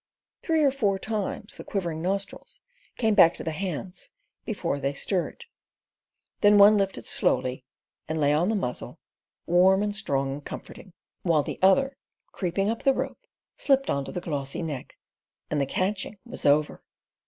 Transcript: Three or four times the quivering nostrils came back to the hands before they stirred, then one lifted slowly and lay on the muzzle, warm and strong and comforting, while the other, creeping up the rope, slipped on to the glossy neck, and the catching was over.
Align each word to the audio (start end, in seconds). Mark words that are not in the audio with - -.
Three 0.41 0.63
or 0.63 0.71
four 0.71 0.97
times 0.97 1.57
the 1.57 1.63
quivering 1.63 2.01
nostrils 2.01 2.61
came 2.97 3.13
back 3.13 3.35
to 3.35 3.43
the 3.43 3.51
hands 3.51 4.09
before 4.45 4.79
they 4.79 4.95
stirred, 4.95 5.45
then 6.39 6.57
one 6.57 6.75
lifted 6.75 7.05
slowly 7.05 7.65
and 8.07 8.19
lay 8.19 8.33
on 8.33 8.49
the 8.49 8.55
muzzle, 8.55 8.97
warm 9.45 9.83
and 9.83 9.95
strong 9.95 10.33
and 10.33 10.43
comforting, 10.43 10.93
while 11.21 11.43
the 11.43 11.59
other, 11.61 11.97
creeping 12.31 12.67
up 12.67 12.81
the 12.81 12.95
rope, 12.95 13.27
slipped 13.57 13.91
on 13.91 14.03
to 14.05 14.11
the 14.11 14.21
glossy 14.21 14.63
neck, 14.63 14.97
and 15.51 15.61
the 15.61 15.67
catching 15.67 16.17
was 16.25 16.47
over. 16.47 16.83